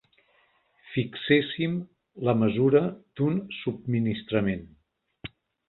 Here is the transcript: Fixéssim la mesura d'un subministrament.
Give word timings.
Fixéssim 0.93 1.75
la 2.29 2.35
mesura 2.45 2.83
d'un 3.21 3.39
subministrament. 3.61 4.69